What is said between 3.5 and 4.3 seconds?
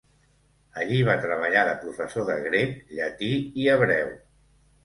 i hebreu.